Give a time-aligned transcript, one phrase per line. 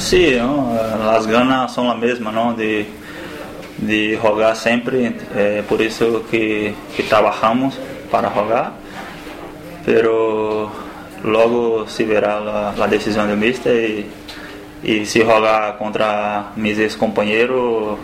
[0.00, 0.40] Sí, eh,
[1.14, 2.54] as ganas são a mesma não?
[2.54, 2.86] De,
[3.78, 5.14] de jogar sempre.
[5.36, 7.78] É por isso que, que, trabalhamos
[8.10, 8.72] para jogar,
[9.84, 10.70] pero
[11.22, 14.06] logo se verá a decisão do del mister
[14.82, 17.98] e se jogar rogar contra mis ex-companheiros,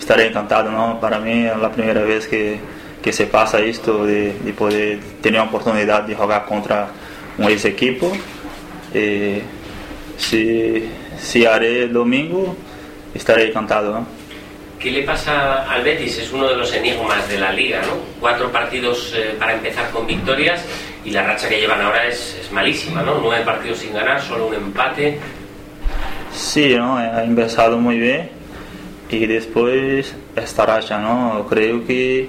[0.00, 0.96] estarei encantado, não?
[0.96, 2.58] Para mim é a primeira vez que,
[3.00, 6.88] que se passa isto de, de poder ter a oportunidade de jogar contra
[7.38, 8.10] um ex equipo.
[10.16, 10.88] Se,
[11.18, 12.56] se haré domingo
[13.16, 14.06] estarei encantado, não?
[14.78, 16.18] ¿Qué le pasa al Betis?
[16.18, 17.94] Es uno de los enigmas de la liga, ¿no?
[18.20, 20.62] Cuatro partidos eh, para empezar con victorias
[21.04, 23.18] y la racha que llevan ahora es, es, malísima, ¿no?
[23.20, 25.18] Nueve partidos sin ganar, solo un empate.
[26.32, 26.98] Sí, ¿no?
[26.98, 28.30] Ha empezado muy bien
[29.08, 31.46] y después esta racha, ¿no?
[31.48, 32.28] Creo que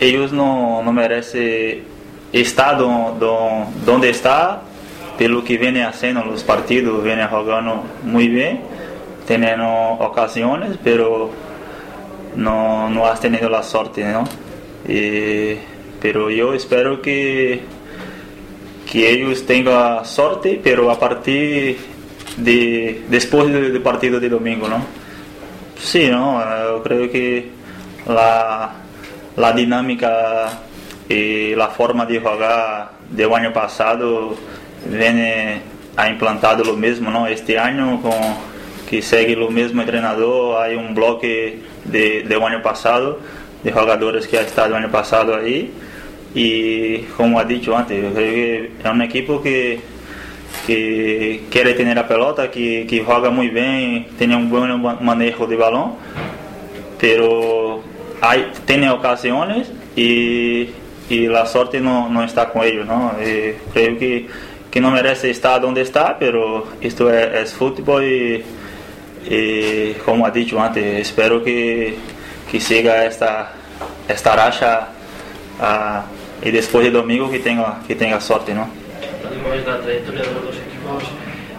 [0.00, 1.84] ellos no, no merecen
[2.32, 4.62] estar do, do, donde está,
[5.18, 8.60] pelo que viene haciendo los partidos, viene jugando muy bien,
[9.26, 11.30] teniendo ocasiones, pero
[12.36, 14.24] no, no has tenido la suerte, ¿no?
[16.00, 17.60] Pero yo espero que,
[18.90, 21.78] que ellos tengan suerte, pero a partir
[22.36, 24.84] de después del partido de domingo, ¿no?
[25.78, 26.42] Sí, ¿no?
[26.64, 27.50] Yo creo que
[28.06, 28.72] la,
[29.36, 30.60] la dinámica
[31.08, 34.34] y la forma de jugar del año pasado
[34.86, 35.62] vem
[35.96, 37.26] a implantado o mesmo, não?
[37.26, 38.52] Este ano com
[38.86, 43.18] que segue o mesmo entrenador, há um bloque de, um ano passado,
[43.64, 45.72] de jogadores que já estado ano passado aí
[46.34, 49.80] e como ha dicho antes, eu creio que é um equipo que,
[50.66, 54.66] que quiere ter a pelota, que, que joga muito bem, tem um bom
[55.00, 55.96] manejo de balão,
[56.98, 57.82] pero
[58.20, 60.68] hay, tiene ocasiões e
[61.10, 63.12] e a sorte não está com eles, não?
[63.20, 64.26] Y eh, que
[64.72, 68.42] que não merece estar onde está, pero isto é, é futebol e
[69.24, 71.96] y como ha dicho antes, espero que,
[72.50, 73.52] que siga esta,
[74.08, 74.88] esta racha
[76.42, 81.04] y después de domingo que tenga, que la trayectoria de los dos equipos,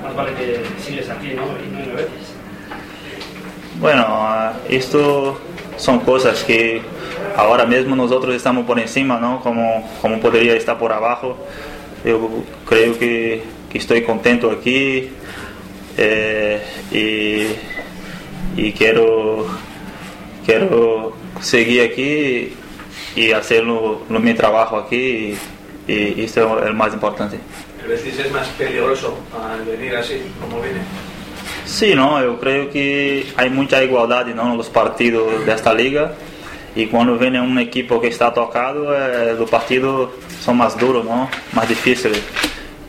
[0.03, 1.43] más vale que sigues aquí, ¿no?
[1.43, 1.83] Y no.
[3.79, 5.39] Bueno, esto
[5.77, 6.81] son cosas que
[7.35, 9.39] ahora mismo nosotros estamos por encima, ¿no?
[9.41, 11.37] Como, como podría estar por abajo
[12.03, 15.11] eu creio que, que estou contente aqui
[15.97, 17.55] é, e,
[18.57, 19.49] e quero,
[20.45, 22.55] quero seguir aqui
[23.15, 25.37] e fazer no, no meu trabalho aqui
[25.87, 27.39] e, e isso é o é mais importante.
[27.83, 30.81] ¿Crees que é mais perigoso al vir assim como viene?
[31.65, 36.15] Sí, eu creio que há muita igualdade não nos partidos desta liga.
[36.75, 40.11] E quando vem uma equipe que está tocado, é, do partido
[40.41, 41.29] são mais duros, não?
[41.53, 42.21] mais difíceis.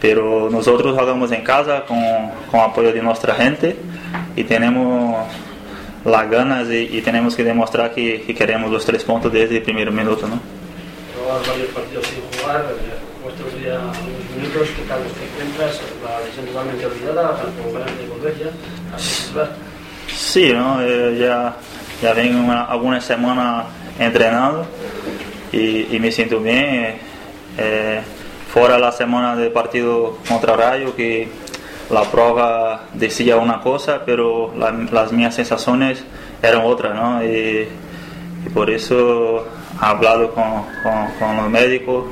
[0.00, 3.76] Pero nós outros jogamos em casa com, com o apoio de nossa gente
[4.36, 5.16] e temos
[6.04, 9.62] lá ganas e, e temos que demonstrar que, que, queremos os três pontos desde o
[9.62, 10.26] primeiro minuto.
[10.26, 10.38] Não?
[11.42, 12.22] sim partidos sin
[14.36, 15.00] minutos, tal
[20.08, 20.52] Sí,
[21.18, 21.54] já
[22.04, 23.64] ya vengo una, algunas semanas
[23.98, 24.66] entrenando
[25.50, 26.96] y, me siento bien.
[27.56, 28.00] Eh,
[28.52, 31.28] Fora a semana de partido contra Rayo, que
[31.90, 36.04] a prova decía uma coisa, pero la, las mías sensaciones
[36.40, 37.24] eran otras, ¿no?
[37.24, 37.66] Y,
[38.52, 39.46] por eso
[39.80, 40.66] he hablado con,
[41.18, 42.04] con, los médicos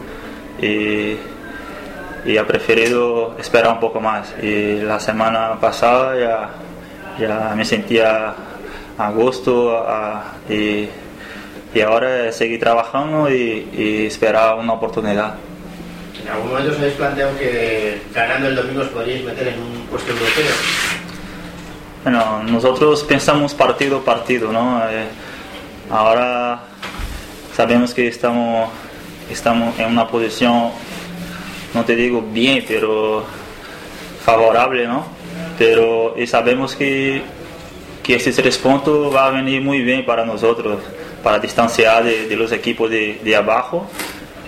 [0.61, 1.17] y,
[2.25, 4.35] y he preferido esperar un poco más.
[4.43, 6.51] Y la semana pasada ya,
[7.21, 8.35] ya me sentía
[8.99, 10.89] a gusto a, y,
[11.75, 15.35] y ahora seguir trabajando y, y esperar una oportunidad.
[16.23, 19.87] ¿En algún momento os habéis planteado que ganando el domingo os podríais meter en un
[19.87, 20.55] puesto europeo?
[22.05, 24.83] Bueno, nosotros pensamos partido a partido, ¿no?
[24.89, 25.07] Eh,
[25.91, 26.61] ahora
[27.57, 28.71] sabemos que estamos,
[29.31, 30.71] estamos en una posición,
[31.75, 33.25] no te digo bien, pero
[34.25, 35.05] favorable, ¿no?
[35.59, 37.23] Pero y sabemos que,
[38.03, 40.81] que estos tres puntos van a venir muy bien para nosotros,
[41.23, 43.87] para distanciar de, de los equipos de, de abajo.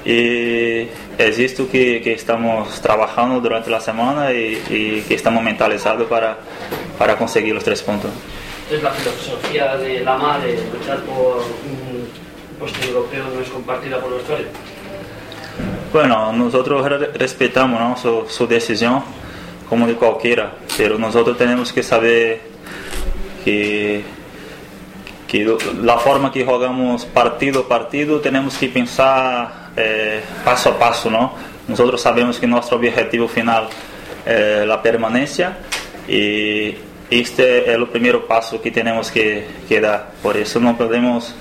[0.04, 6.06] Y es esto que, que, estamos trabajando durante la semana y, y, que estamos mentalizados
[6.08, 6.36] para,
[6.98, 8.10] para conseguir los tres puntos.
[8.64, 12.08] Entonces la filosofía de la madre de luchar por un
[12.58, 14.50] puesto europeo no es compartida por los usuarios.
[15.92, 17.96] Bueno, nosotros respetamos ¿no?
[17.96, 19.02] su, su, decisión
[19.68, 22.53] como de cualquiera, pero nosotros tenemos que saber
[23.44, 24.02] que,
[25.28, 31.10] que la forma que jugamos partido a partido tenemos que pensar é, passo a passo,
[31.10, 31.32] não?
[31.68, 33.68] Nós sabemos que nosso objetivo final
[34.26, 35.56] é a permanência
[36.08, 36.76] e,
[37.10, 40.12] este es el primer paso que tenemos que, que dar.
[40.22, 41.34] Por eso no podemos